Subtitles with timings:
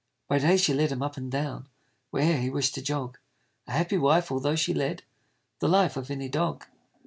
[0.27, 1.67] By day she led him up and down
[2.09, 3.19] Where'er he wished to jog,
[3.67, 5.03] A happy wife, altho' she led
[5.59, 6.65] The life of any dog.